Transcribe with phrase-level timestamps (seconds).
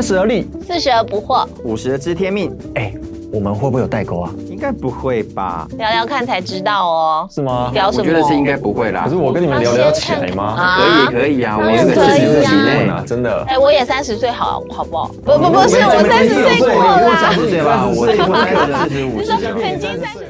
[0.00, 2.94] 三十而立，四十而不惑，五十而知天命，哎，
[3.30, 4.32] 我们会不会有代沟啊？
[4.48, 5.68] 应该不会吧？
[5.76, 7.28] 聊聊看才知道哦。
[7.30, 7.70] 是吗？
[7.74, 8.04] 聊什么？
[8.04, 9.02] 我觉得是应该不会啦。
[9.04, 10.56] 可是我跟你们聊聊起来吗？
[10.78, 13.44] 可以可以啊，我们四十啊几内啊，真的。
[13.46, 15.08] 哎，我也三十岁，好好不好？
[15.22, 17.50] 不不不是，我三十岁过我三十了。
[17.50, 18.06] 岁吧，我
[18.88, 20.26] 四十五你说曾经三十。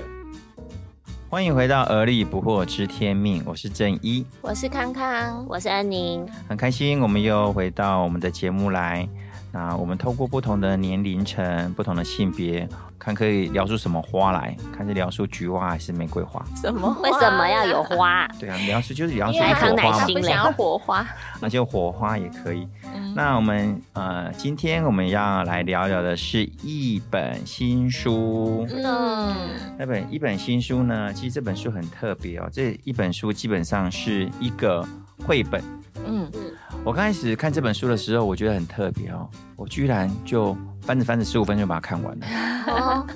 [1.29, 9.09] 欢迎回到《而立不惑知天命》，我是正一，我是康康，我是安宁，很开心我们又回到我们的节目来。
[9.53, 12.69] 那我们透过不同的年龄层、不同的性别，
[12.99, 16.45] 看可以聊出什么花来，看是聊出菊花还是玫瑰花。
[16.55, 16.97] 什么？
[17.03, 17.83] 为什么要有？
[17.83, 18.29] 花？
[18.39, 21.07] 对啊，聊出就是聊出因为火康乃花嘛想要火花。
[21.41, 22.69] 那就火花也可以。
[22.95, 28.65] 嗯那我们呃，今天我们要来聊聊的是一本新书。
[28.71, 29.35] 嗯，
[29.77, 32.49] 那本一本新书呢，其实这本书很特别哦。
[32.53, 34.87] 这一本书基本上是一个
[35.27, 35.61] 绘本。
[36.07, 36.31] 嗯，
[36.83, 42.27] 我刚开始看这本书的时候，我觉得很特别哦，我居然就翻着翻着十五分钟就把它看完了。
[42.69, 43.07] 哦，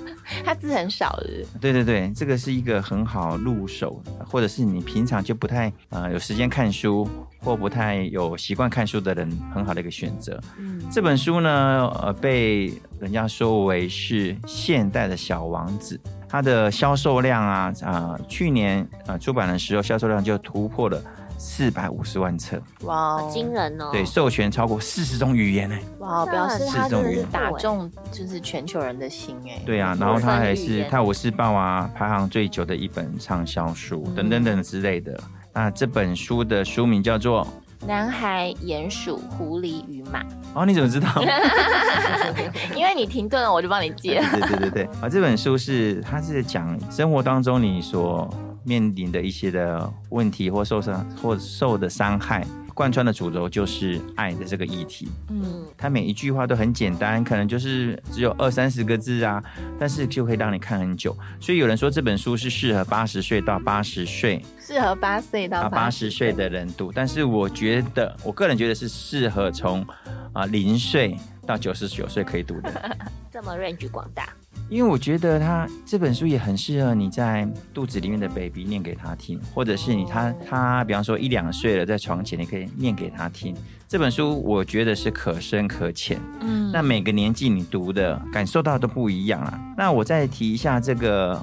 [0.45, 1.43] 他字很少的。
[1.59, 7.07] 对对对，这个是一个很好入手，或者是你平常就不太呃有时间看书，
[7.39, 10.39] 或不太有习惯看书的人，很好的一个选择。
[10.59, 15.99] 嗯，这本书呢，呃，被人家说为是现代的小王子。
[16.29, 21.01] 它的销售量啊，啊、去年呃出版的时候，销售量就突破了
[21.47, 23.89] 四百五十万册，哇哦，惊人哦！
[23.91, 25.77] 对，授权超过四十种语言呢。
[25.99, 29.61] 哇，哦表示他真的是是这种原打中就是全球人的心哎。
[29.63, 35.15] 对啊，然后他还是《泰晤士报》啊排行最久的一本畅销书，等等等之类的。
[35.53, 37.47] 那这本书的书名叫做……
[37.85, 40.25] 男孩、鼹鼠、狐狸与马。
[40.55, 41.07] 哦，你怎么知道？
[42.75, 44.23] 因为你停顿了，我就帮你接。
[44.31, 45.07] 对对对对啊！
[45.07, 48.27] 这本书是它是讲生活当中你所
[48.65, 55.07] 面临的一些的问题或受伤或受的伤害，贯穿的主轴就是爱的这个议题。
[55.29, 59.43] 嗯，它每一句话都很简单，可能就是只有二三十个字啊，
[59.79, 61.15] 但是就可以让你看很久。
[61.39, 69.85] 所以有人说这本书是适合八十岁到八十岁适合八岁到啊八十岁的人读，但是我觉得我个人觉得是适合从
[70.33, 72.97] 啊零岁到九十九岁可以读的。
[73.31, 74.29] 这么 range 广大，
[74.69, 83.55] 因为我觉得他这本书也很适合你在肚子里面的 baby 念给他听，或者是你他他比方说一两岁了在床前，你可以念给他听。
[83.87, 89.59] 这本书我觉得是可深可浅，嗯那每个年纪你读的感受到都不一样啊。
[89.77, 91.39] 那我再提一下这个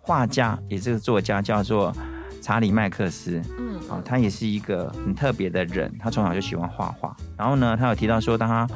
[0.00, 1.92] 画家，也这个作家叫做
[2.40, 7.14] 查理麦克斯，嗯啊、他也是一个很特别的人，他从小就喜欢画画。
[7.36, 8.66] 然后呢，他有提到说，当他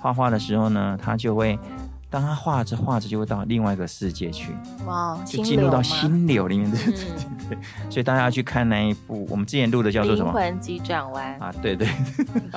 [0.00, 1.58] 画画的时候呢，他就会，
[2.08, 4.54] 当他画着画着，就会到另外一个世界去，
[4.86, 6.78] 哇，就进入到心心流里面的。
[6.78, 7.58] 嗯对，
[7.90, 11.34] 所以大家要去看那一部，我们之前录的叫做什么灵魂急转弯。
[11.38, 11.52] 啊？
[11.62, 11.86] 对对，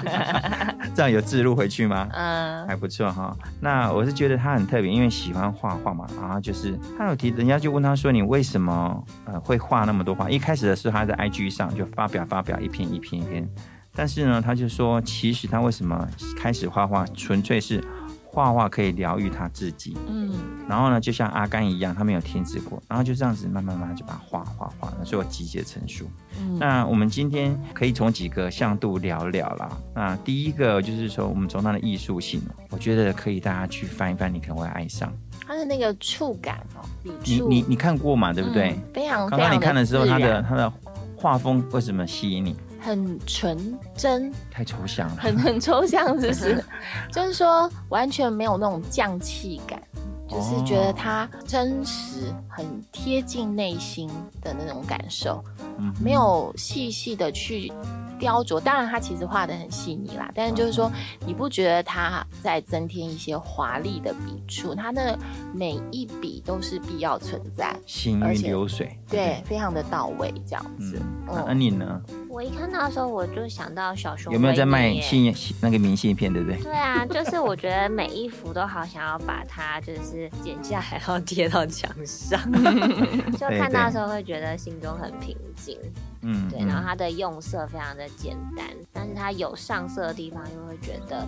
[0.96, 2.08] 这样有自录回去吗？
[2.12, 3.36] 嗯还不错哈。
[3.60, 13.48] 那我是觉得他很特别，因为喜欢画画嘛，然后就是他有提，人家就问他说：“你为什么呃会画那么多画？”一开始的时候他在 IG 上就发表发表一篇一篇一篇，
[13.96, 17.84] 但是呢，他就说其实他为什么开始画画，纯粹是
[18.32, 19.98] 画画可以疗愈他自己。
[20.08, 20.32] 嗯
[20.70, 26.06] 然后呢，就像阿甘一样，他没有停止过，然后就这样子慢慢慢慢就把它画画画，那最后集结成书。
[26.40, 29.78] 嗯那我们今天可以从几个向度聊聊啦。
[29.96, 32.40] 那第一个就是说，我们从他的艺术性，
[32.70, 35.12] 我觉得可以大家去翻一翻，你可能会爱上。
[35.48, 36.86] 他的那个触感哦，
[37.24, 38.32] 你你你看过嘛？
[38.32, 38.74] 对不对？
[38.74, 40.72] 嗯非常刚刚你看的时候，它非常自然的他的
[41.16, 42.56] 画风为什么吸引你？
[42.90, 45.16] 很纯真，太抽象了。
[45.18, 46.64] 很很抽象，是不是？
[47.14, 49.80] 就是说完全没有那种匠气感，
[50.28, 54.10] 就是觉得它真实，很贴近内心
[54.42, 55.44] 的那种感受，
[55.78, 57.72] 嗯没有细细的去
[58.20, 58.60] 雕琢。
[58.60, 60.92] 当然，它其实画的很细腻啦，但是就是说，
[61.26, 64.76] 你不觉得它在增添一些华丽的笔触？
[64.76, 65.18] 它的
[65.54, 68.98] 每一笔都是必要存在，行云流水。
[69.08, 72.02] 对，非常的到位，这样嗯子。，嗯那你呢？
[72.30, 76.32] 我一看到的时候，我就想到小熊有没有在卖信那个明信片？
[76.32, 76.62] 对不对？
[76.62, 82.40] 对啊，就是我觉得每一幅都好想要把它就是剪下来，然后贴到墙上，
[83.34, 85.78] 就看到的时候会觉得心中很平静。
[86.22, 91.28] 嗯，对，然后它的用色非常的简单，但是它有上色的地方又会觉得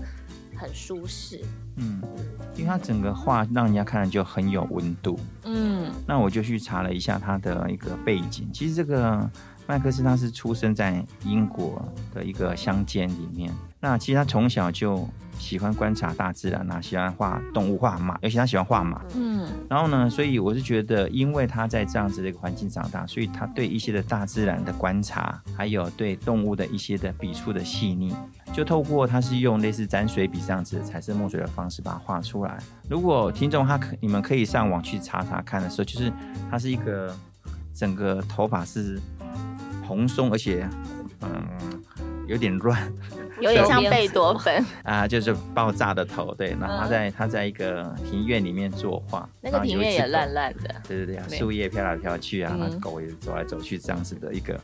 [0.58, 1.40] 很舒适。
[1.78, 2.02] 嗯，
[2.56, 5.20] 因为它整个画让人家看了就很有温度。
[5.46, 8.50] 嗯那我就去查了一下它的一个背景。
[8.54, 9.30] 其实这个
[9.66, 11.82] 麦克斯他是出生在英国
[12.14, 15.08] 的一个乡间里面，那其实他从小就
[15.42, 19.02] 喜欢观察大自然啊，喜欢画动物、画马，尤其他喜欢画马。
[19.16, 28.16] 嗯，然后呢，所以我是觉得，因为他在这样子的一个环境长大，所以他对一些的大自然的观察，还有对动物的一些的笔触的细腻，
[28.54, 32.58] 就透过他是用类似沾水笔这样子的彩色墨水的方式把它画出来。
[32.88, 36.14] 如果听众他可你们可以上网去查查看的时候，就是
[36.52, 37.14] 他是一个
[37.74, 39.02] 整个头发是
[39.86, 40.70] 蓬松，而且
[41.22, 41.30] 嗯
[42.28, 42.80] 有点乱。
[43.42, 46.56] 有点像贝多芬 啊，就是爆炸的头，对。
[46.60, 54.60] 然后他在他在一个庭院里面作画，那个庭院也烂烂的，对对对，树叶飘来飘去啊，那狗也走来走去，这样子的一个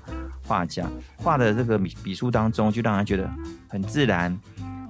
[0.46, 0.86] 画家
[1.18, 3.30] 画的这个笔笔触当中，就让人觉得
[3.68, 4.38] 很自然。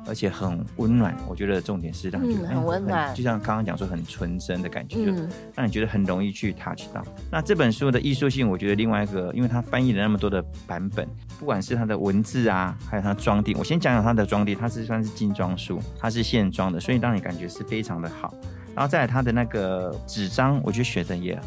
[0.07, 5.12] 而且很温暖，我觉得重点是让你觉得很温暖，就像刚刚讲说很纯真的感觉，就
[5.56, 7.04] 让你觉得很容易去 touch 到。
[7.31, 11.07] 那这本书的艺术性，我觉得另外一个，因为它翻译了那么多的版本，
[11.39, 18.33] 不管是它的文字啊，还有它装订，我先讲讲它的装订，它是算是精装书，它是线装的，所以让你感觉是非常的好。
[18.74, 21.39] 然后再来它的那个纸张，我觉得选的也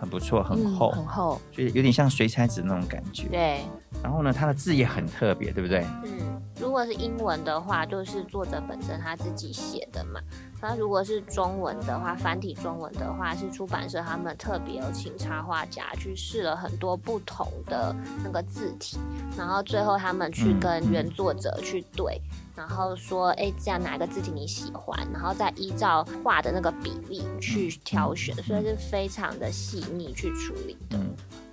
[0.00, 3.28] 很不错，很厚，很厚，所以有点像水彩纸那种感觉。
[3.28, 3.60] 对。
[4.02, 5.84] 然后呢，它的字也很特别，对不对？
[6.04, 6.40] 嗯。
[6.60, 10.20] 如果是英文的话，就是作者本身他自己写的嘛。
[10.60, 18.98] 那如果是中文的话，繁体中文的话，是出版社他们特别有请插画家去试了很多不同的那个字体，
[19.36, 22.20] 然后最后他们去跟原作者去对，
[22.58, 30.98] 然后说，哎，这样哪个字体你喜欢，然后再依照画的那个比例去挑选，所以是非常的细腻去处理的。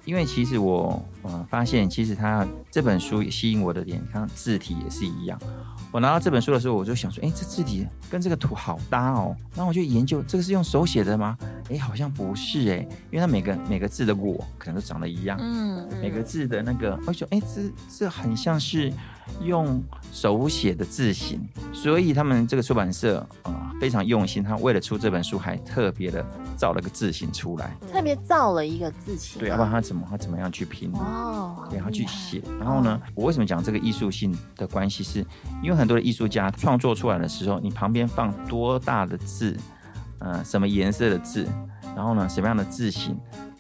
[0.04, 5.40] 因为其实我呃发现，其实他这本书也吸引我的点，看字体也是一样。
[5.92, 9.36] 我拿到这本书的时候，我就想说，哎，这字体跟这个图好搭哦。
[9.56, 11.38] 然后我就研究，这个是用手写的吗？
[11.70, 12.78] 哎，好像不是哎，
[13.12, 15.38] 因为它每个每个字的我可能都长得一样。
[15.40, 17.62] 嗯，每个字的那个，我说，哎，这
[18.00, 18.92] 这很像是
[19.42, 21.40] 用手写的字形，
[21.74, 26.26] 所以他们这个出版社啊非常用心，他为了出这本书还特别的
[26.56, 29.40] 造了个字形出来，特别造了一个字形。
[29.40, 30.92] 对，要不然他怎么他怎么样去拼？
[30.94, 32.42] 哦，对，他去写。
[32.60, 35.04] 然后呢，我为什么讲这个艺术性的关系？
[35.04, 35.26] 是
[35.62, 39.56] 因为很多的艺术家创作出来的时候，你旁边放多大的字，
[40.20, 41.46] 呃，什么颜色的字，
[41.96, 43.18] 然后呢，什么样的字形。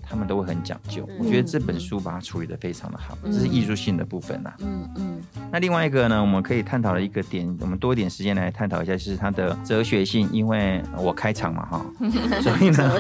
[0.08, 4.54] 他们都会很讲究，我觉得这本书把它处理的非常的好，这是艺术性的部分呐。
[4.60, 5.22] 嗯嗯。
[5.52, 10.30] 那另外一个呢，我们可以探讨的一个点，我们多一点时间来探讨一下，就是它的哲学性。
[10.32, 11.86] 因为我开场嘛哈，
[12.42, 13.00] 所以呢，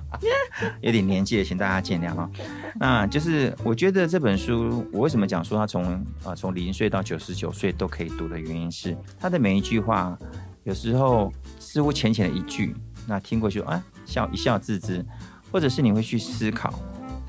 [0.80, 2.28] 有点年纪了，请大家见谅哈。
[2.80, 5.84] 那就是我觉得这本书，我为什么讲说它从
[6.24, 10.18] 啊从零岁到九十九岁都可以读的原因是，它的每一句话
[10.64, 12.74] 有时候似乎浅浅的一句，
[13.06, 15.04] 那听过去啊笑一笑自知。
[15.50, 16.72] 或者是你会去思考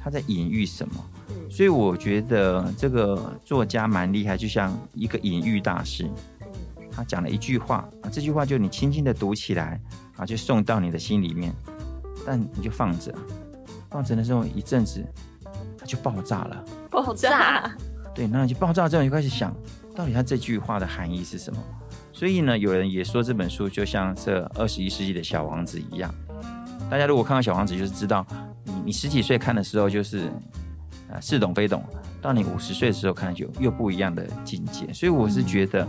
[0.04, 0.94] 他在隐喻什么，
[1.50, 6.10] 所以我觉得这个作家蛮厉害，就像一个隐喻大师。
[6.92, 9.80] 他讲了一句话啊，这句话就你轻轻的读起来
[10.18, 11.54] 啊，就送到你的心里面，
[12.26, 13.14] 但你就放着，
[13.90, 15.02] 放着的时候一阵子，
[15.78, 16.66] 它就爆炸了。
[16.90, 17.72] 爆炸？
[18.14, 19.56] 对，那你就爆炸之后就开始想，
[19.96, 21.64] 到底他这句话的含义是什么？
[22.12, 26.14] 所以呢，有人也说这本书就像这二十一世纪的小王子一样。
[26.90, 28.26] 大家如果看到《小王子》，就是知道
[28.64, 30.32] 你你十几岁看的时候就是
[31.12, 31.84] 啊似懂非懂，
[32.22, 34.92] 到你五十岁的时候看就又不一样的境界。
[34.94, 35.88] 所以我是觉得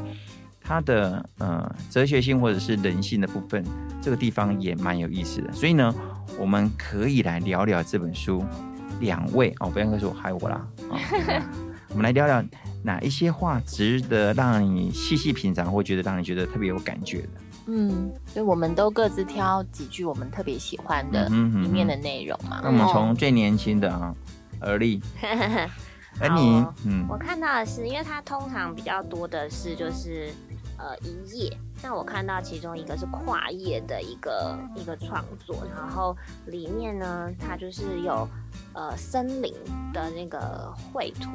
[0.61, 3.65] 它的呃哲学性或者是人性的部分，
[4.03, 5.53] 这个地方也蛮有意思的。
[5.53, 5.95] 所以呢，
[6.39, 8.45] 我们可以来聊聊这本书。
[9.01, 10.61] 两位哦，不要说还有我啦
[10.91, 11.01] 啊，
[11.89, 12.45] 我们来聊聊
[12.83, 17.29] 哪一些话值得让你细细品尝，或觉得让你觉得特别有感觉的。
[17.67, 22.61] 嗯，所以我们都各自挑几句我们特别喜欢的里面的内容嘛。
[22.63, 24.15] 那我们从最年轻的啊，
[24.61, 25.01] 而立。
[26.21, 30.31] 而 你，嗯，我看到的是，因为它通常比较多的是就是
[30.77, 38.29] 呃一页，那我看到其中一个是跨页的一个一个创作，然后里面呢，它就是有。
[38.73, 39.53] 呃，森林
[39.93, 41.29] 的那个绘图，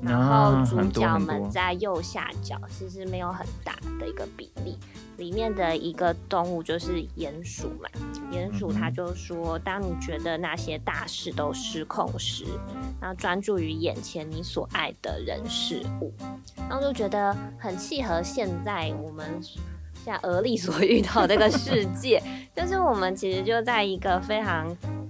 [0.00, 4.78] 然后主角们在右下角，其实没有很大的一个比例。
[5.16, 7.88] 里面的一个动物就是鼹鼠嘛，
[8.30, 12.44] 鼹鼠它就说，当你觉得那些大事都失控时，
[13.00, 16.12] 然后专注于眼前你所爱的人事物，
[16.68, 22.22] 然后就觉得很契合现在我们现在俄力所遇到这个世界，
[22.54, 24.68] 就是我们其实就在一个非常。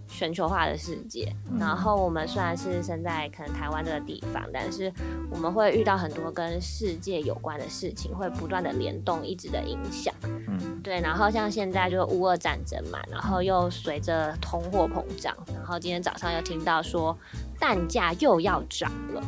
[0.08, 4.92] 全球化的世界，然后我们虽然是生在可能台湾这个地方，但是
[5.30, 10.14] 我们会遇到很多跟世界有关的事情，会不断的联动，一直的影响。
[10.22, 17.16] 嗯，对，然后像现在就是乌俄战争嘛，然后又随着通货膨胀，然后今天早上又听到说
[17.58, 19.22] 蛋价又要涨了，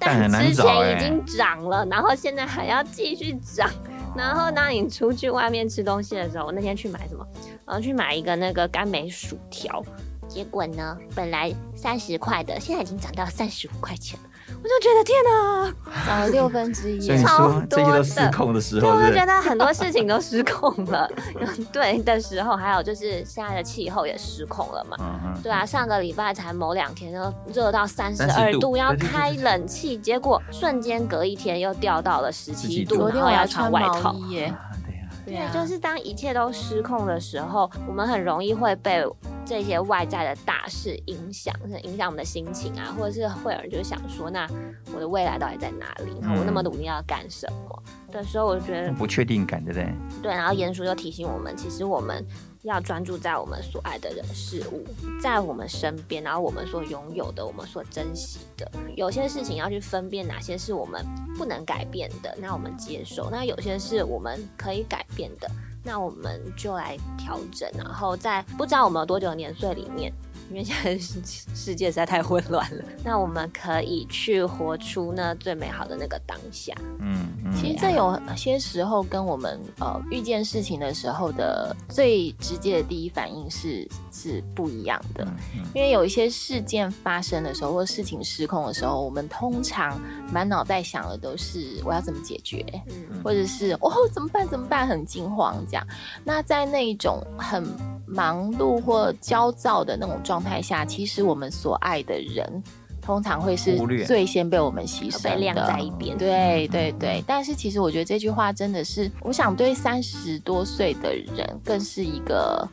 [0.00, 3.70] 但之前已经涨了，然后现在还要继续涨。
[4.14, 7.26] 然后当你出去外面吃东西的时候，我那天去买什么？
[7.64, 9.82] 然后去买一个那个甘梅薯条，
[10.32, 14.28] 结果呢，本来三十块的，现在已经涨到三十五块钱了。
[14.48, 17.22] 我就觉得天哪，涨了六分之一。
[17.22, 18.96] 超说这些都多的失控的时对，候？
[18.96, 21.08] 我就觉得很多事情都失控了。
[21.72, 24.96] 对的时候，还有就是现在的气候也失控了嘛。
[25.00, 34.14] 嗯嗯，对啊，上个礼拜才某两天就热到三十二度，要开冷气，结果瞬间隔一天又掉到了十七度，然后要天我还穿穿外套。
[35.36, 39.04] 啊对就是当一切都失控的时候，我们很容易会被
[39.44, 44.48] 这些外在的大事影响，影响我们的心情啊，或者是会有人就想说，那
[44.94, 46.12] 我的未来到底在哪里？
[46.20, 47.82] 然后我那么努力要干什么？
[48.10, 49.94] 的时候，我就觉得不确定感，对不对？
[50.22, 52.24] 对，然后鼹鼠又提醒我们，其实我们
[52.62, 54.84] 要专注在我们所爱的人事物，
[55.20, 58.70] 在我们身边，然后我们所拥有的，我们所珍惜的。
[58.96, 61.04] 有些事情要去分辨哪些是我们
[61.36, 65.50] 不能改变的，那我们接受；那有些是我们可以改变的，
[65.82, 67.68] 那我们就来调整。
[67.76, 70.12] 然后在不知道我们有多久的年岁里面。
[70.50, 76.74] 因为现在世界实在太混乱了，那我们可以去活出那最美好的那个当下。
[76.98, 77.21] 嗯，
[77.54, 85.26] 其实这有些时候跟我们呃遇见事情的时候的最直接的第一反应是是不一样的。
[85.74, 90.00] 因为有一些事件发生的时候，或事情失控的时候，我们通常
[90.32, 95.86] 满脑袋想的都是我要怎么解决，嗯或者是哦怎么办怎么办，很惊慌这样。
[96.24, 97.64] 那在那一种很
[98.06, 102.62] 忙碌或焦躁的那种状态下，其实我们所爱的人。
[103.02, 106.16] 通常会是最先被我们牺牲的，被晾在一边。
[106.16, 112.66] 对嗯对对，但是其实我觉得这句话真的是，我想对三十多岁的人更是一个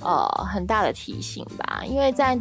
[0.00, 2.36] 呃很大的提醒吧，因为在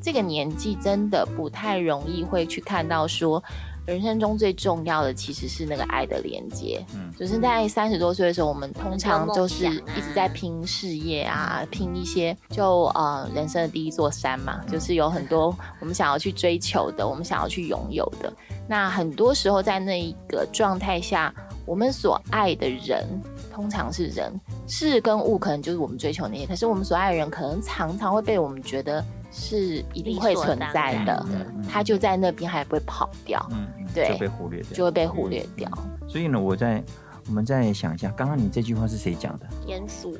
[0.00, 3.42] 这个年纪真的不太容易会去看到说。
[3.86, 18.32] 人生中最重要的其实是那个爱的连接，嗯就是在三十多岁的时候，我们通常就是一直在拼事业啊，拼一些就呃人生的第一座山嘛，就是有很多我们想要去追求的，我们想要去拥有的。
[18.68, 21.34] 那很多时候在那一个状态下，
[21.66, 23.04] 我们所爱的人
[23.52, 24.32] 通常是人，
[24.68, 31.26] 事跟物可能就是我们追求那些，可是我们所爱的人可能常常会被我们觉得是一定会存在的
[31.68, 34.08] 他就在那边还不会跑掉，嗯嗯对。
[34.08, 35.70] 就被忽略掉，就会被忽略掉。
[36.08, 36.82] 所以呢，我在
[37.26, 39.46] 我们再想一下，刚刚你这句话是谁讲的？
[39.66, 40.16] 鼹鼠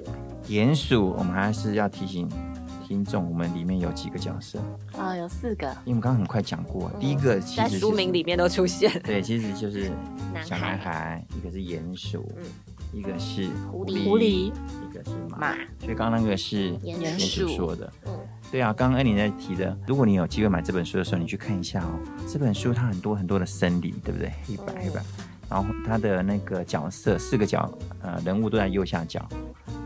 [0.49, 2.29] 鼹鼠，我们还是要提醒
[2.87, 4.59] 听众，我们里面有几个角色，
[4.97, 8.91] 啊，有四个，因为我们刚刚很快讲过，第一个其在实、就是、书名里面都出现。
[9.03, 9.91] 对，其实就是
[10.45, 12.45] 小男孩孩，一个是鼹鼠，嗯
[12.93, 15.39] 一个是狐狸狐狸一个是马。
[15.39, 17.93] 马所以刚刚那个是鼹鼹鼠鼠说的。
[18.07, 18.13] 嗯
[18.51, 22.01] 对啊，刚刚恩妮在提的，如果你有机会买这本书的时候，你去看一下哦。
[22.27, 24.33] 这本书它很多很多的森林，对不对？
[24.45, 25.01] 黑白黑白，
[25.49, 29.25] 然后它的那个角色四个角呃人物都在右下角，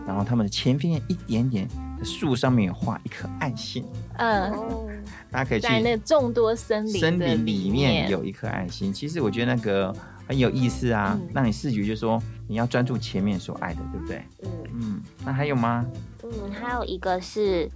[0.07, 1.69] 然后他们的前面一点点
[1.99, 3.85] 的树上面有画一颗爱心，
[4.17, 4.89] 嗯，哦，
[5.35, 8.93] 大家可以去在那众多森林森林里面有一颗爱心。
[8.93, 9.93] 其实我觉得那个
[10.29, 14.23] 很有意思啊，嗯让你视觉就说你要专注前面所爱的，对不对？
[14.45, 15.85] 嗯嗯，那还有吗？
[16.23, 17.69] 嗯，还有一个是，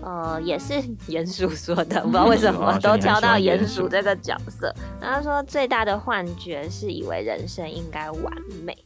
[0.00, 0.74] 呃，也是
[1.08, 4.72] 鼹鼠说的， 不知道为什么哦都挑到鼹鼠这个角色。
[5.00, 8.32] 然后他说最大的幻觉是以为人生应该完
[8.62, 8.78] 美。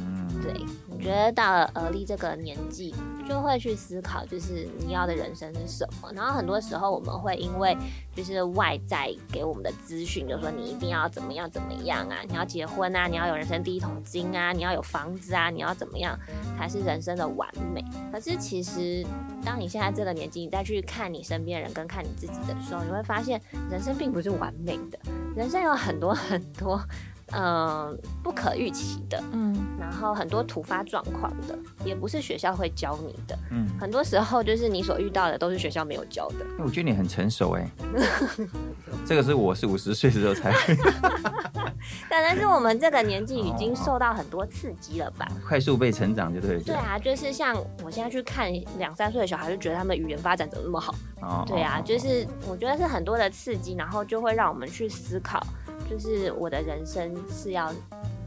[0.00, 0.54] 嗯，对，
[0.88, 2.94] 我觉得到了而立这个年纪，
[3.28, 6.10] 就会去思考，就是你要的人生是什么。
[6.14, 7.76] 然后很多时候我们会因为
[8.16, 16.18] 就是外在给我们的资讯，就说你一定要怎么样怎么样啊，你要结婚啊，你要有人生第一桶金啊，你要有房子啊，你要怎么样
[16.56, 17.84] 才是人生的完美。
[18.10, 19.06] 可是其实，
[19.44, 24.98] 当你现在这个年纪，你再去看你身边人跟看你自己的时候，你会发现人生并不是完美的，
[25.36, 26.80] 人生有很多很多。
[27.32, 36.46] 嗯，不可预期的，嗯，然后很多突发状况的，也不是学校会教你的，嗯，很多时候就是你所遇到的都是学校没有教的。
[36.58, 37.70] 我觉得你很成熟哎，
[39.06, 40.52] 这个是我是五十岁的时候才
[42.10, 45.26] 但但是我们这个年纪已经受到很多刺激了吧？
[45.46, 46.62] 快速被成长，就对了。
[46.62, 50.94] 对啊，就是像我现在去看两三岁的小孩，就觉得他们语言发展怎么那么好？
[51.20, 55.44] 哦，对啊，哦就是我觉得是很多的刺激，然后就会让我们去思考，
[55.88, 57.72] 就是我的人生是要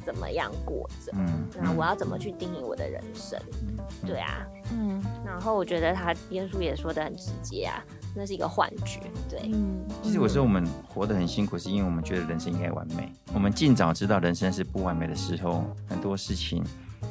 [0.06, 3.40] 怎么样过着，嗯，那我要怎么去定义我的人生？
[3.62, 7.84] 嗯对啊，嗯，然后我觉得他耶稣也说的很直接啊，
[8.16, 9.00] 那是一个幻觉。
[9.30, 13.12] 对，嗯，其实我说我们活得很辛苦，是因为我们觉得人生应该完美。
[13.34, 16.64] 我们尽早知道人生是不完美的时候，很多事情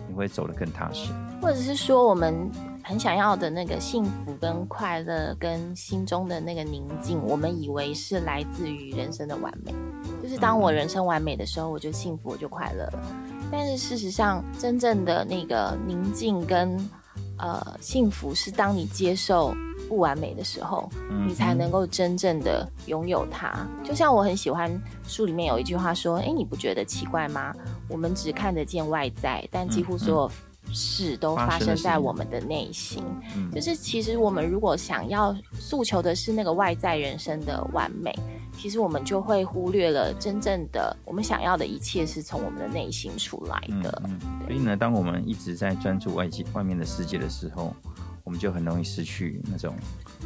[0.08, 1.12] 你会走得更踏实。
[1.40, 2.50] 或者是说我们
[2.82, 9.72] 很想要的那个幸福跟快乐跟心中的那个宁静，我们以为是来自于人生的完美，
[10.22, 13.02] 就是当我人生完美的时候，我就幸福，我就快乐了。
[13.50, 16.76] 但是事实上，真正的那个宁静跟
[17.38, 19.54] 呃幸福，是当你接受
[19.88, 23.66] 不完美的时候，嗯你才能够真正的拥有它。
[23.84, 24.70] 就像我很喜欢
[25.06, 27.52] 书里面有一句话说：“诶，你不觉得奇怪吗？
[27.88, 30.30] 我们只看得见外在，但几乎所有
[30.72, 33.02] 事都发生在我们的内心。
[33.36, 38.14] 嗯就是其实我们如果想要诉求的是那个外在人生的完美，
[38.56, 44.02] 其实我们就会忽略了真正的我们想要的一切是从我们的内心出来嗯的。
[44.04, 47.74] 嗯，所以呢，当我们一直在专注外界外面的世界的时候，
[48.24, 49.74] 我们就很容易失去那种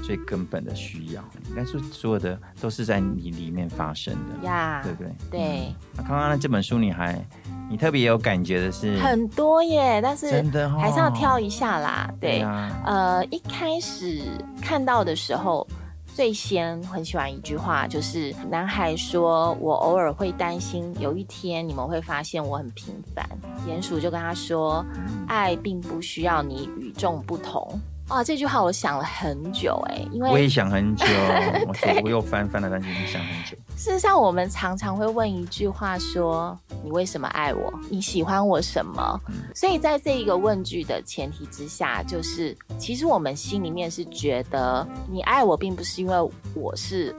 [0.03, 1.25] 最根本的需要。
[1.49, 5.13] 应该说，所有的都是在你里面发生的，呀对不对？
[5.31, 5.75] 对嗯。
[5.97, 7.25] 那刚刚的这本书，你还
[7.71, 12.13] 你特别有感觉的是，很多耶，但是真的哦还是要挑一下啦。
[12.21, 14.23] 对，啊，呃，一开始
[14.61, 15.67] 看到的时候，
[16.15, 23.29] 最先很喜欢一句话，就是男孩说：“我偶尔会担心，有一天你们会发现我很平凡。”
[23.69, 24.87] 鼹鼠就跟他说
[25.27, 27.69] ：“爱并不需要你与众不同。”
[28.11, 31.05] 哇，这句话我想了很久哎，因为我也想很久，
[31.67, 33.57] 我说我又翻翻了，但是你想很久。
[33.77, 37.73] 事实上，我们常常会问一句话说：“你为什么爱我？
[37.91, 39.19] 你喜欢我什么？”
[39.55, 47.15] 所以在这一个问句的前提之下，就是其实我们心里面是觉得你爱我，并不是因为我是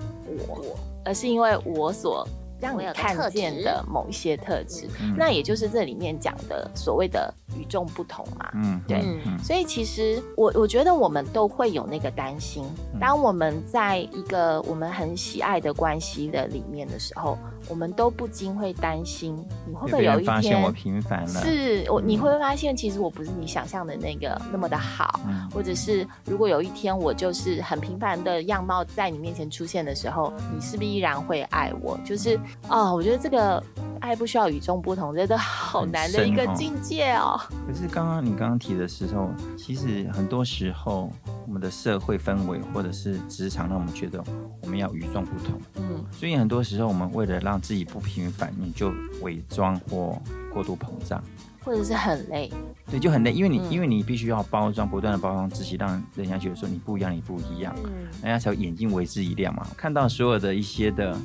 [0.48, 2.28] 我，而是因为我所
[2.66, 4.88] 让你看见的某一些特质。
[5.02, 8.50] 嗯那也就是这里面讲的所谓的与众不同嘛。
[8.54, 9.02] 嗯，对
[9.44, 17.38] 所以其实我我觉得我们都会有那个担心，嗯当我们在一个我们很喜爱的关系的里面的时候，
[17.70, 19.36] 我们都不禁会担心，
[19.68, 21.28] 你会不会有一天发现我平凡了？
[21.28, 31.98] 是我你嗯会不会发现，其实我不是你想象的那个那么的好，嗯或者是如果有一天我就是很平凡的样貌在你面前出现的时候，你是不是依然会爱我？
[32.06, 33.62] 就是哦，我觉得这个
[34.00, 37.40] 爱不需要与众不同，真的好难的一个境界哦。
[37.68, 41.12] 可是刚刚你刚刚提的时候，其实很多时候
[41.46, 44.24] 我们的社会氛围或者是职场让我们觉得
[44.62, 50.20] 我们要与众不同，嗯，所以很多时候我们为了让自己不平凡，你就伪装或
[50.52, 51.24] 过度膨胀。
[51.64, 52.48] 或者是很累，
[52.92, 57.92] 对，就很累，因为你、嗯因为你必须要包装，不断的包装自己，让人家觉得说你不一样，你不一样，嗯，
[58.22, 59.66] 人家才有眼睛为之一亮嘛。
[59.76, 61.18] 看到所有的一些的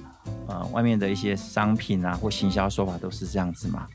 [0.49, 3.87] 呃外面的一些商品啊或行销手法都是这样子嘛，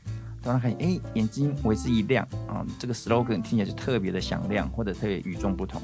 [0.42, 5.80] 当他看见哎眼睛为之一亮啊、这个 slogan 听起来就特别的响亮或者特别与众不同，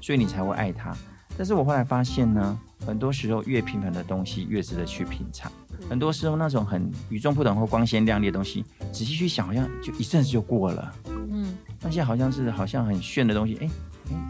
[0.00, 0.96] 所以你才会爱它。
[1.38, 5.52] 但是我后来发现呢，很多时候越平凡的东西越值得去品尝。
[5.90, 10.94] 很多时候那种很与众不同或光鲜亮丽的东西，仔细去想，好像就一阵子就过了。
[11.28, 13.70] 嗯，那现在好像是好像很炫的东西，哎、哎，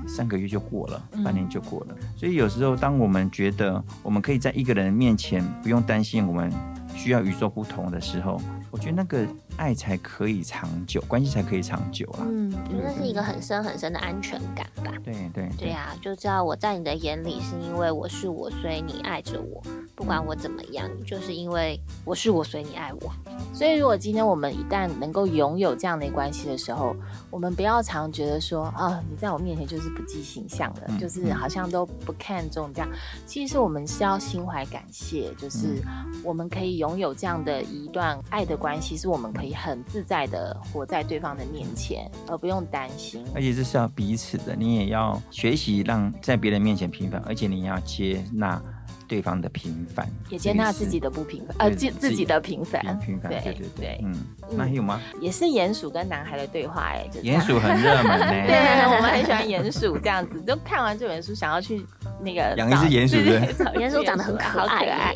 [0.07, 1.97] 三个月就过了，嗯半年就过了。
[2.17, 6.51] 所以有时候，当我们觉得我们可以在一个人面前不用担心我们
[6.95, 8.41] 需要与众不同的时候，
[8.77, 12.27] 我觉得那个爱才可以长久，关系才可以长久啦。
[12.29, 14.93] 嗯，我觉得是一个很深很深的安全感吧。
[15.03, 19.63] 对对对啊、就知道我在你的眼里是因为我是我，所以你爱着我。
[19.95, 23.11] 不管我怎么样，就是因为我是我，所以你爱我。
[23.55, 26.95] 所以，如果今天我们一旦能够拥有这样的关系的时候，
[27.31, 32.89] 我们不要常觉得说啊，你在我面前就是不计形象的，嗯就是好像都不看重这样。
[33.25, 35.83] 其实我们是要心怀感谢，就是
[36.23, 43.25] 我们可以拥有这样的一段爱的关关系，是我们可以很自在的活在对方的面前，而不用担心。
[43.33, 48.61] 而且这是要彼此的，你也要学习让在别人面前平凡，而且你要接纳
[49.09, 54.15] 对方的平凡，也接纳自己的不平凡，呃，自自己的平凡，平凡，对对对对，嗯，
[54.51, 55.01] 那还有吗？
[55.21, 61.85] 也是鼹鼠跟男孩的对话，哎，就是鼹鼠很热门呢、 对，我们很喜欢鼹鼠这样子，就看完这本书，想要去
[62.21, 63.17] 那个 养一只鼹鼠
[63.79, 65.15] 鼹鼠长得很可爱。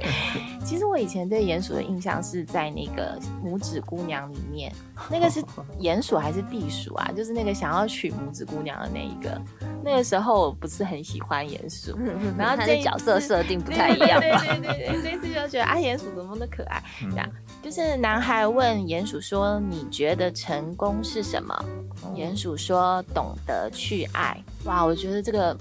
[0.62, 4.70] 其实我以前对鼹鼠的印象是在那个拇指姑娘里面，
[5.10, 5.42] 那个是
[5.80, 7.10] 鼹鼠还是地鼠啊？
[7.16, 9.40] 就是那个想要娶拇指姑娘的那一个。
[9.82, 11.98] 那个时候我不是很喜欢鼹鼠，
[12.36, 16.82] 然后他这角色设定不太 对对对对那，次就觉得啊，鼹鼠怎么那么可爱？
[17.10, 17.28] 这样
[17.62, 21.54] 就是男孩问鼹鼠说：“你觉得成功是什么？”
[22.16, 25.56] 鼹鼠说：“懂得去爱。”哇，我觉得这个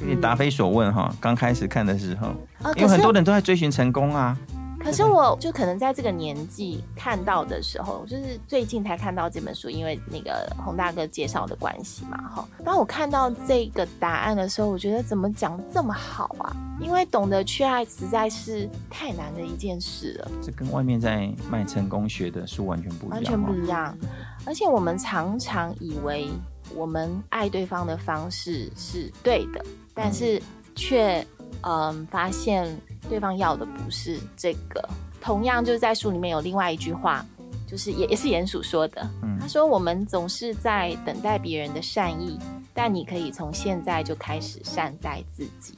[0.00, 1.14] 有点答非所问哈。
[1.20, 2.28] 刚开始看的时候，
[2.62, 4.36] 啊，因为很多人都在追寻成功啊，
[4.80, 12.48] 可是我就可能在这个年纪看到的时候，就是最近才看到这本书，因为那个洪大哥介绍的关系嘛，哈。
[12.64, 16.56] 当我看到这个答案的时候，我觉得怎么讲这么好啊？
[16.80, 20.30] 因为懂得去爱实在是太难的一件事了。
[20.40, 23.98] 这跟外面在卖成功学的书完全不一样，完全不一样。
[24.46, 26.28] 而且我们常常以为
[26.74, 29.62] 我们爱对方的方式是对的，
[29.92, 30.40] 但是
[30.74, 31.26] 却
[31.62, 32.74] 嗯发现。
[33.08, 34.86] 对方要的不是这个，
[35.20, 37.24] 同样就是在书里面有另外一句话，
[37.66, 39.08] 就是也也是鼹鼠说的。
[39.40, 42.38] 他说：“我们总是在等待别人的善意，
[42.74, 45.74] 但你可以从现在就开始善待自己。”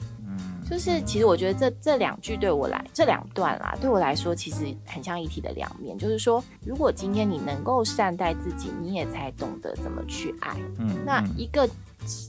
[0.71, 5.97] 嗯，就是其实我觉得这这两句对我来这两段啦，对我来说其实很像一体的两面。
[5.97, 10.55] 就是说，如果今天你能够善待自己，你也才懂得怎么去爱。
[10.79, 11.69] 嗯，那一个。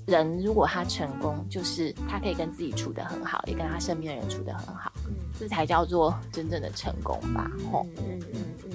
[0.07, 4.93] 人如果他成功，就是他可以跟自己处得很好，也跟他身边的人处得很好，
[5.41, 7.51] 这才叫做真正的成功吧。
[7.73, 8.71] 吼，嗯嗯嗯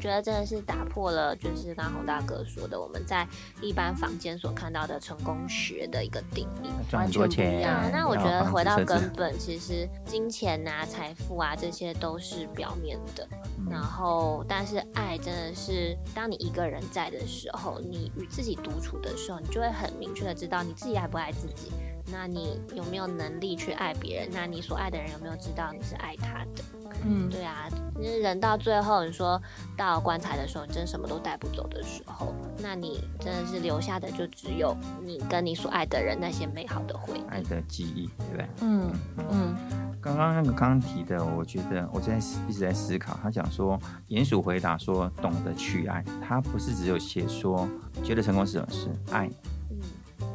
[0.00, 3.26] 觉得真的是打破了，就是刚洪大哥说的，我们在
[3.60, 7.90] 一般房间所看到的成功学的一个定义，完全不一样。
[7.92, 13.28] 那我觉得回到根本，其实金钱啊、财富啊，这些都是表面的。
[13.70, 21.70] 然后，但是爱真的是，当你一个人在的时候，你与自己独处的时候，你就会很明确的知道你自己爱不爱自己。
[22.12, 24.30] 那你有没有能力去爱别人？
[24.32, 26.79] 那你所爱的人有没有知道你是爱他的？
[27.04, 29.40] 嗯，对啊，人到最后，你说
[29.76, 38.48] 到棺材的时候，你真什么都带不走的时候，那你真的是留下的就只有你跟你所爱的人那些美好的回忆、爱的记忆，对不对？
[38.62, 38.92] 嗯
[39.30, 39.54] 嗯。
[40.02, 42.16] 刚刚那个刚刚提的，我觉得我在
[42.48, 43.18] 一直在思考。
[43.22, 47.68] 他讲说，鼹鼠回答说，懂得去爱，他不是只有写说
[48.02, 49.28] 觉得成功是什么是爱，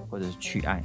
[0.07, 0.83] 或者是去爱，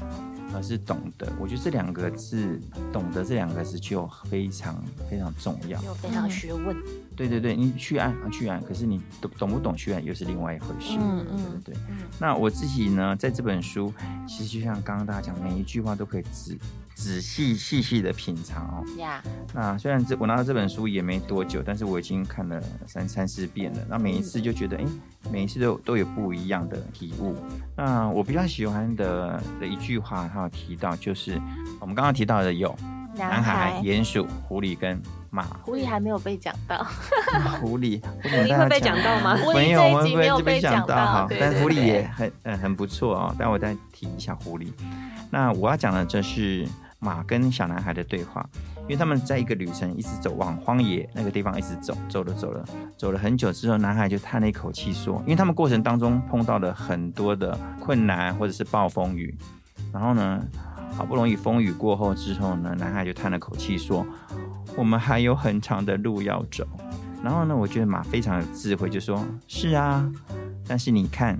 [0.55, 1.31] 而是懂得。
[1.39, 2.61] 我觉得这两个字，
[2.93, 6.77] 懂得这两个字就非常非常重要，有非常学问。
[7.17, 10.97] 对对对，你去按啊去按，可是你懂懂不懂去按又是另外一回事。
[10.99, 11.75] 嗯嗯，对。
[12.19, 13.93] 那我自己呢，在这本书，
[14.27, 16.59] 其实就像刚刚大家讲，每一句话都可以指。
[17.01, 18.85] 仔细细细的品尝哦。
[18.99, 19.23] 呀。
[19.55, 23.79] 那虽然这我拿到这本书也没多久，但是我已经看了三三四遍了。
[23.89, 24.85] 那每一次就觉得，哎，
[25.33, 27.35] 每一次都都有不一样的体悟。
[27.75, 31.41] 那我比较喜欢的的一句话，他有提到，就是
[31.81, 32.77] 我们刚刚提到的有
[33.17, 35.45] 男孩、鼹鼠、狐狸跟马。
[35.65, 36.87] 狐狸还没有被讲到。
[37.63, 39.39] 狐狸，狐狸会被讲到吗？
[39.55, 40.95] 没有，我们没有被讲到。
[41.07, 43.35] 好，但狐狸也很嗯很不错哦。
[43.39, 44.71] 但我再提一下狐狸。
[45.31, 46.69] 那我要讲的这是。
[47.01, 48.47] 马跟小男孩的对话，
[48.83, 52.65] 因为他们在一个旅程一直走往荒野那个地方，一直走，走了走了，
[52.97, 59.35] 走了很久之后，男孩就叹了一口气说：“因为他们过程当中碰到了很多的困难或者是暴风雨，
[59.93, 60.41] 然后呢，
[60.93, 64.07] 好不容易风雨过后之后呢，男孩就叹了口气说：
[64.77, 66.67] 我们还有很长的路要走。
[67.25, 70.07] 然后呢，我觉得马非常有智慧，就说：是啊，
[70.69, 71.39] 但是你看。”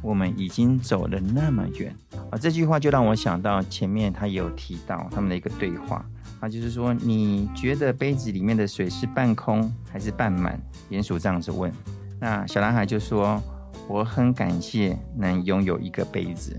[0.00, 1.94] 我们已经走了那么远
[2.30, 2.38] 啊！
[2.38, 6.04] 这句话就让我想到前面他有提到他们的一个对话
[6.40, 10.60] 啊，就是说你觉得杯子里面的水是半空还是半满？
[10.90, 11.72] 鼹鼠这样子问，
[12.20, 13.42] 那小男孩就说
[13.88, 16.58] ：“我很感谢能拥有一个杯子。”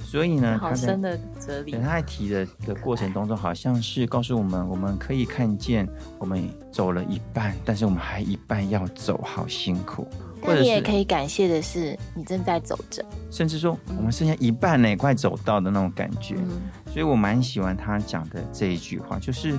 [0.00, 1.72] 所以呢，好深的哲理。
[1.72, 5.86] 他在提的的过程当中，好像是告诉我们，我们可以看见
[6.18, 10.08] 我们走了一半，但是我们还一半要走，好辛苦。
[10.42, 16.36] 但你也可以感谢的是，你正在走着，甚至说我们剩下一半呢，快走到的那种感觉。
[16.86, 19.58] 所以我蛮喜欢他讲的这一句话，就是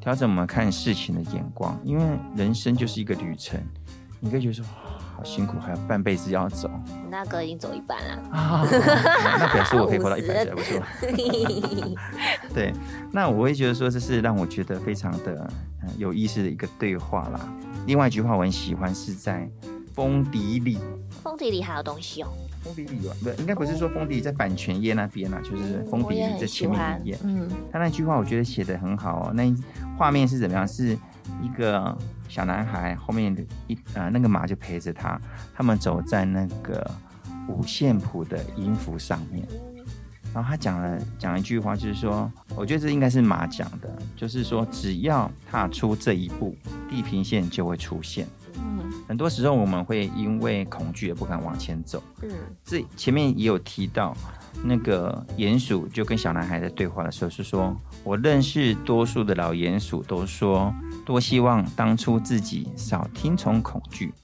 [0.00, 2.04] 调整我们看事情的眼光，因为
[2.36, 3.60] 人生就是一个旅程，
[4.20, 4.64] 你可以觉得说。
[5.16, 6.70] 好辛苦，还有半辈子要走。
[7.10, 8.68] 那哥已经走一半了啊，
[9.40, 10.82] 那表示我可以活到一百岁，不错。
[12.52, 12.70] 对，
[13.10, 15.48] 那我会觉得说，这是让我觉得非常的
[15.96, 17.40] 有意思的一个对话啦。
[17.86, 19.48] 另外一句话我很喜欢，是在
[19.96, 20.78] 封底里。
[21.24, 22.28] 封底里还有东西哦。
[22.62, 27.18] 封底里有，不，应该不是说封底在版权页那边啊，就是封底里在前面一页。
[27.24, 29.32] 嗯，他那句话我觉得写的很好哦。
[29.32, 29.52] 那
[29.98, 30.68] 画面是怎么样？
[30.68, 30.96] 是
[31.42, 31.96] 一个。
[32.28, 35.16] 小男孩后面的一呃那个马就陪着他，
[35.54, 36.84] 他们走在那个
[37.46, 39.46] 五线谱的音符上面，
[40.34, 46.56] 然后他讲了讲一句话，就是说，我觉得这应该是马讲的，就是说只要踏出这一步，
[46.90, 48.26] 地平线就会出现。
[48.58, 52.02] 嗯，很多时候我们会因为恐惧而不敢往前走。
[52.22, 52.30] 嗯，
[52.64, 54.16] 这前面也有提到。
[54.64, 64.14] 那个鼹鼠就跟小男孩在对话的时候是说：“我认识多数的老鼹鼠都说，多希望当初自己少听从恐惧，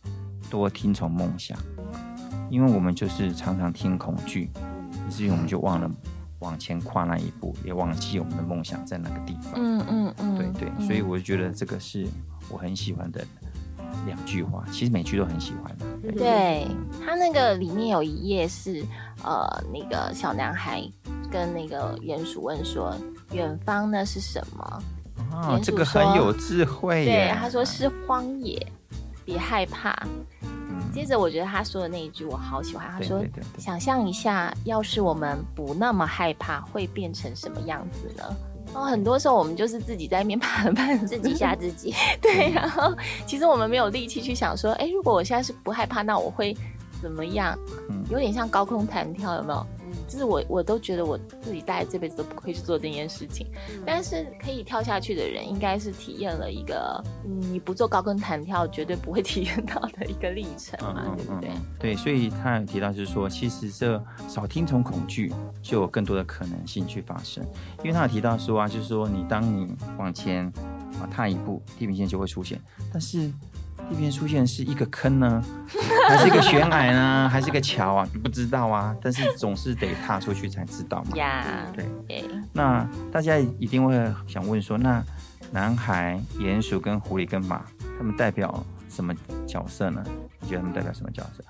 [0.48, 1.56] 多听从梦想。
[2.48, 4.50] 因为我们就是常常听恐惧，
[5.06, 5.90] 以至于我们就忘了
[6.38, 9.52] 往前跨那一步，也忘记我们的梦想在哪个地方。
[9.56, 12.08] 嗯嗯嗯，对对，嗯所以我就觉得这个是
[12.48, 13.22] 我很喜欢的
[14.06, 15.76] 两句话，其实每句都很喜欢。
[16.02, 16.66] 对对
[17.04, 18.84] 他那个里面有一页是
[19.22, 20.82] 呃，那个小男孩
[21.30, 22.94] 跟那个鼹鼠问说
[23.32, 24.82] ：“远方呢是什么
[25.32, 28.66] 哦，这个很有智？”慧对。，他说是荒野，
[29.24, 29.96] 别害怕。
[30.42, 30.48] 嗯
[30.92, 38.24] 接着我觉得他说的那一句我好喜欢，他说对对对：“对想象一下，要是我们不那么害怕，会变成什么样子呢？”
[38.72, 41.94] 然后很多时候我们就是自己在那边 怕了半死，自己吓自己。
[42.20, 42.94] 对，然后
[43.26, 46.56] 其实我们没有力气去想说，哎，如果我现在是不害怕，那我会
[47.00, 47.58] 怎么样？
[47.90, 49.66] 嗯有点像高空弹跳，有没有？
[50.12, 53.46] 嗯就是我我都觉得我自己大概这辈子都不会去做这件事情，
[53.86, 61.50] 但是可以跳下去的人，应该是体验了一个，嗯，你不做高跟弹跳绝对不会体验到的一个历程嘛，对不对？
[61.78, 67.42] 对，所以他有提到就是说，其实这少听从恐惧，就有更多的可能性去发生。
[67.78, 70.46] 因为他有提到说啊，就是说你当你往前
[71.00, 72.60] 啊踏一步，地平线就会出现，
[72.92, 73.32] 但是
[73.92, 75.44] 地平线出现是一个坑呢，
[76.08, 78.08] 还是一个悬崖呢，还是一个桥啊？
[78.12, 81.16] 你不知道啊，但是总是得踏出去才知道嘛。
[81.16, 83.94] 呀，对，那大家一定会
[84.26, 85.04] 想问说，那
[85.50, 87.62] 男孩、鼹鼠跟狐狸跟马，
[87.98, 89.14] 他们代表什么
[89.46, 90.02] 角色呢？
[90.40, 91.44] 你觉得他们代表什么角色？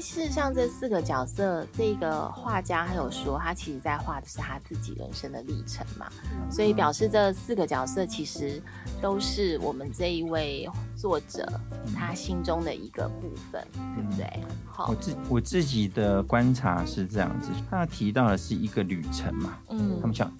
[0.00, 6.06] 事实上这四个角色，这个画家还有说，他其实在画的是他自己人生的历程嘛，
[6.50, 8.62] 所以表示这四个角色其实
[9.00, 11.46] 都是我们这一位作者
[11.94, 14.44] 他心中的一个部分，对不对？
[14.66, 20.30] 好我，自我自己的观察是这样子，他提到的是一个旅程嘛，嗯他们想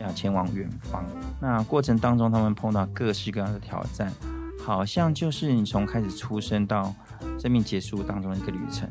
[0.00, 1.04] 要前往远方，
[1.40, 4.12] 那过程当中他们碰到各式各样的挑战，
[4.60, 6.92] 好像就是你从开始出生到
[7.38, 8.88] 生命结束当中的一个旅程。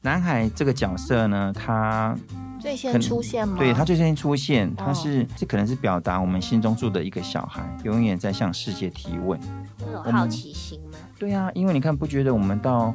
[0.00, 2.16] 南海这个角色呢，他
[2.60, 3.56] 最先出现吗？
[3.56, 9.38] 对他最先出现，哦他是、这可能是表达我们心中住的一个小孩，永远在向世界提问。
[9.78, 10.98] 会有好奇心吗？
[11.18, 12.92] 对啊，因为你看，不觉得我们到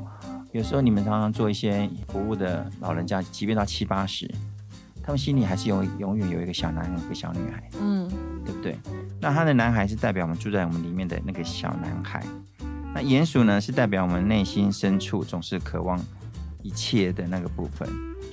[0.52, 4.30] 有时候你们常常做一些服务的老人家，即便到七八十，
[5.02, 8.06] 他们心里还是有永远有一个小男孩，一个小女孩，嗯
[8.43, 8.78] 对不对？
[9.21, 12.21] 那他的男孩是代表我们住在我们里面的那个小男孩，
[12.99, 16.03] 那鼹鼠呢是代表我们内心深处总是渴望
[16.63, 17.88] 一切的那个部分。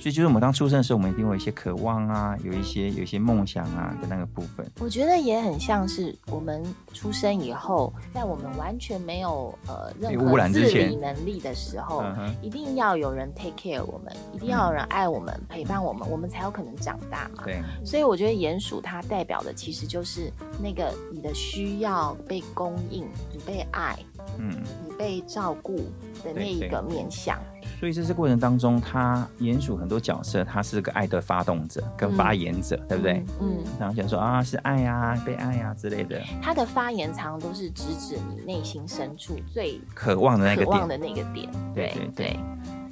[0.05, 4.63] 所以就是我们当出生的时候，我们一定会有一些渴望啊，有一些有一些梦想啊的那个部分。
[4.79, 6.63] 我觉得也很像是我们
[6.93, 17.43] 出生以后，在我们完全没有呃任何自理能力的时候，嗯，一定要有人 take care 我们，一定要有人爱我们、陪伴我们，我们才有可能长大嘛。
[17.43, 23.97] 对，所以我觉得鼹鼠它代表的其实就是那个你的需要被供应，你被爱，
[24.37, 24.61] 嗯。
[24.87, 25.75] 你被照顾
[26.23, 27.37] 的那一个面向。
[27.79, 33.23] 所以在这过程当中，他鼹鼠很多角色，他是个爱的发动者跟发言者，对不对？
[33.41, 40.99] 嗯，然后想说啊，是爱呀、被爱呀、之类的，他的发言常常都是直指你内心深处最渴望的那个渴望点。
[40.99, 41.49] 的那个点。
[41.73, 42.39] 对对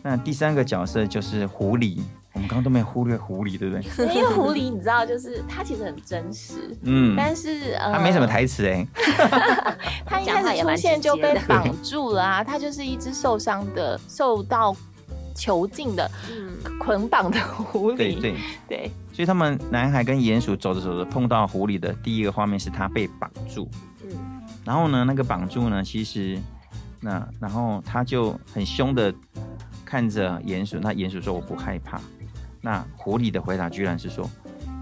[0.04, 2.02] 那第三个角色就是狐狸，
[2.34, 4.08] 我们刚刚都没有忽略狐狸，对不对？
[4.08, 6.76] 对，因为狐狸你知道，就是它其实很真实。
[6.82, 8.86] 嗯，但是呃，他没什么台词哎，
[10.06, 14.76] 它一开始出现就被绑住了啊，它就是一只受伤的、受到
[15.36, 17.98] 囚禁的、嗯，捆绑的狐狸。
[17.98, 18.36] 对对，
[18.68, 18.92] 对。
[19.12, 23.70] 所以他们男孩跟鼹鼠走着走着碰到狐狸的第一个画面是他被绑住，
[24.04, 24.10] 嗯。
[24.66, 26.40] 然后呢，那个绑住呢，其实
[27.00, 29.14] 那然后他就很凶的
[29.86, 32.02] 看着鼹鼠，那鼹鼠说我不害怕，
[32.66, 34.30] 那狐狸的回答居然是说，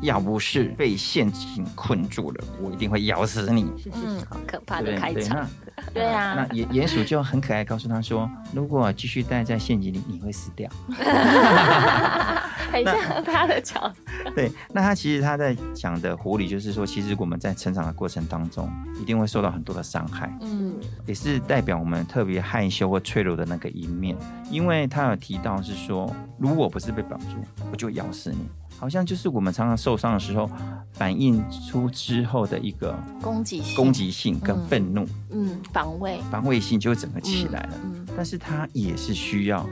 [0.04, 3.72] 要不是被陷阱困住了，我一定会咬死你。
[3.92, 5.14] 嗯好可怕对不对？
[5.14, 5.50] 对，的开场那。
[5.94, 10.70] 对啊那鼹鼹鼠就很可爱，告诉他说，如果继续待在陷阱里，你会死掉。
[12.72, 14.32] 很像 他的角色。
[14.36, 18.72] 对，那他其实他在讲的狐狸，就是说，其实我们在成长的过程当中，
[19.02, 24.16] 一定会受到很多的伤害，嗯也是代表我们特别害羞或脆弱的那个一面。
[24.50, 27.38] 因为他有提到是说，如果不是被绑住，
[27.72, 28.48] 我就咬死你。
[28.78, 30.50] 好像就是我们常常受伤的时候，
[30.94, 37.74] 反映出之后的一个攻击性，攻击性跟嗯愤怒、嗯，防卫防卫性就会整个起来了。
[37.84, 39.66] 嗯但是他也是需要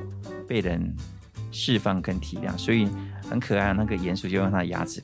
[0.48, 0.96] 被人
[1.52, 2.88] 释放跟体谅，所以
[3.30, 3.74] 很可爱。
[3.74, 5.02] 那个鼹鼠就用它的牙齿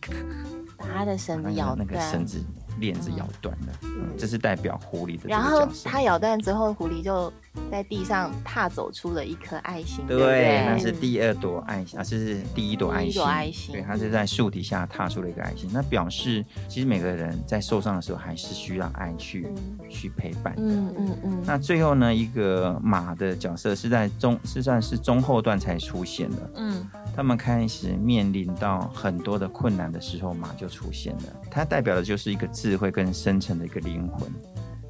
[0.77, 2.43] 把它的绳子咬那个绳，子
[2.79, 5.89] 链子咬断了，嗯，这是代表狐狸的然后个角色。
[5.89, 7.31] 他咬断之后，狐狸就
[7.71, 10.27] 在地上踏走出了一颗爱心，对对？
[10.27, 13.11] 对，那是第二朵爱心，啊，这是第一朵爱心。
[13.11, 19.47] 第一朵爱心对，它是在树底下踏出了一个爱心，那表示其实每个人在受伤的时候还是需要爱去
[19.89, 20.53] 去陪伴。
[20.57, 26.51] 嗯嗯嗯，那最后呢，一个马的角色是在中，是算是中后段才出现的。
[26.55, 31.23] 嗯他们开始面临到很多的困难的时候，马就出现了。
[31.49, 34.29] 它代表的就是一个智慧跟深层的一个灵魂。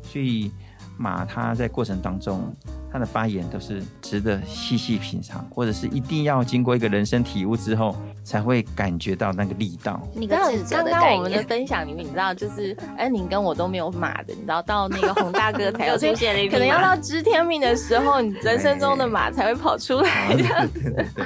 [0.02, 0.52] 所以
[0.98, 2.54] 马它在过程当中，
[2.92, 10.02] 它的发言都是值得细细品尝，或者是一定要经过一个人生体悟之后，才会感觉到那个力道。
[10.14, 20.10] 你刚刚刚我们的，分享里面，你知道，就是哎，你跟我都没有马的，你知道，到那个洪大哥才有， 出现了一匹可能要到知天命的时候，你人生中的马才会跑出来。
[20.10, 20.28] 啊
[20.74, 21.26] 对对对对，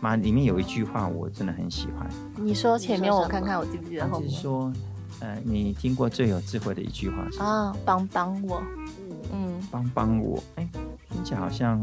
[0.00, 4.72] 马里面有一句话我真的很喜欢，你说前面我看看，我记不记得后面是说，
[5.22, 7.72] 呃，你听过最有智慧的一句话是啊？
[7.84, 8.60] 帮帮我，
[9.30, 10.68] 嗯，嗯，帮帮我，哎，
[11.08, 11.80] 听起来好像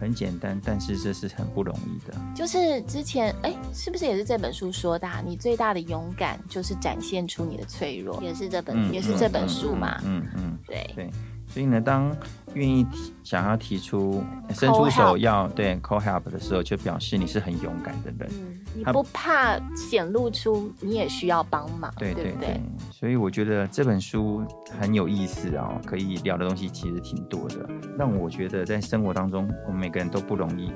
[0.00, 2.14] 很简单，但是这是很不容易的。
[2.32, 5.20] 就是之前哎，是不是也是这本书说的、啊？
[5.26, 8.22] 你最大的勇敢就是展现出你的脆弱。
[8.22, 11.10] 也是这本嗯，也是这本书嘛嗯嗯，对，对。
[11.56, 12.14] 所以呢，当
[12.52, 18.30] 愿意提想要提出伸出手要对 call help 的时候，就表示你是很勇敢的人。
[18.30, 24.44] 嗯，你不怕显露出你也需要帮忙，对对对？，所以我觉得这本书
[24.78, 27.66] 很有意思哦，可以聊的东西其实挺多的，
[27.96, 30.70] 让我觉得在生活当中，我们每个人都不容易，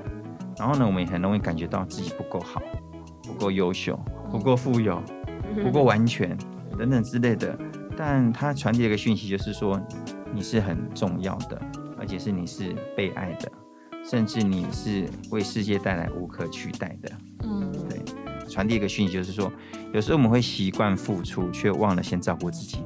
[0.56, 2.62] 然后呢，我们也很容易感觉到自己不够好、
[3.22, 4.98] 不够优秀、不够富有、
[5.62, 6.34] 不够完全
[6.78, 7.54] 等等之类的。
[8.02, 9.78] 但它传递了一个讯息，就是说
[10.32, 11.60] 你是很重要的，
[11.98, 13.52] 而且是你是被爱的，
[14.02, 17.12] 甚至你是为世界带来无可取代的。
[17.44, 18.00] 嗯，对，
[18.48, 19.52] 传递一个讯息，就是说，
[19.92, 22.78] 有时候我们会习惯付出，却忘了先照顾自己，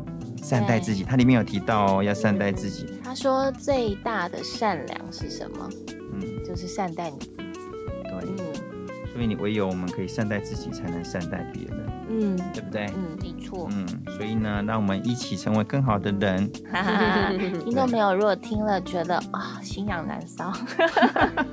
[0.42, 1.04] 善待自己。
[1.04, 2.84] 它里面有提到哦，要善待自己。
[3.04, 5.70] 他说最大的善良是什么？
[6.12, 7.60] 嗯，就是善待你自己。
[8.02, 8.64] 对，嗯
[9.12, 12.86] 所以你唯有我们可以善待自己，才能善待别人，嗯对不对？
[12.96, 13.86] 嗯，没错，嗯，
[14.16, 16.50] 所以呢，让我们一起成为更好的人。
[16.70, 17.30] 哈哈哈。
[17.64, 20.52] 听众朋友，如果听了觉得啊心痒难搔，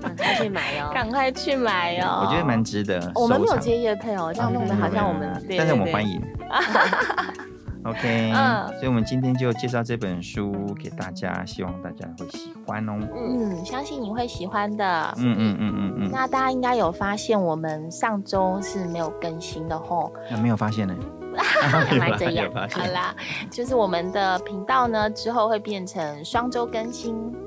[0.01, 0.91] 赶快去买哦。
[0.93, 2.25] 赶快去买哦。
[2.25, 3.11] 我觉得蛮值得。
[3.15, 6.21] 我们没有接叶配哦，这样弄得好像我们，对但是我们欢迎。
[7.83, 12.93] OK，嗯所以我们今天就介绍这本书给大家，希望大家会喜欢哦。
[13.15, 15.13] 嗯，相信你会喜欢的。
[15.17, 20.13] 嗯嗯嗯嗯嗯，那大家应该有发现，我们上周是没有更新的吼。
[20.29, 20.95] 那没有发现呢？
[21.91, 23.15] 原来这样好啦，
[23.49, 27.40] 就是我们的频道呢，之后会变成双周更新，对，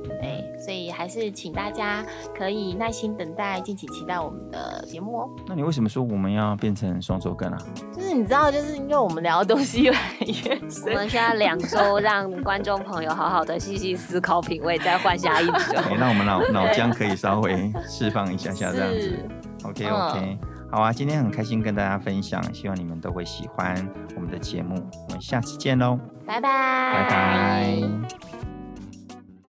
[0.64, 2.02] 所以还是请大家
[2.36, 5.28] 可以耐心等待，敬请期待我们的节目哦。
[5.46, 7.58] 那你为什么说我们要变成双周更啊？
[7.94, 15.52] 就是你知道，就是因为我们聊的东西越来越我深，们现在两周让观众朋友好好的细细思考品味，再换下一周。
[15.76, 19.28] 哎，让我们脑脑浆可以稍微释放一下下这样子。
[19.64, 20.38] OK 嗯 OK，
[20.70, 23.74] 好啊，今天很开心跟大家分享，希望你们都会喜欢
[24.14, 26.48] 我们的节目，我们下次见喽，拜拜，
[26.92, 28.43] 拜拜。